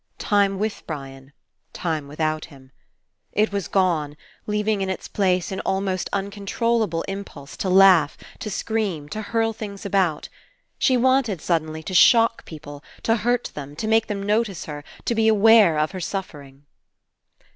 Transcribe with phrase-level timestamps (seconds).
[0.17, 1.31] Time with Brian.
[1.73, 2.71] Time without him.
[3.33, 8.49] It was gone, leaving in its place an almost un controllable impulse to laugh, to
[8.49, 10.27] scream, to hurl things about.
[10.79, 15.13] She wanted, suddenly, to shock people, to hurt them, to make them notice her, to
[15.13, 16.65] be aware of her suffering.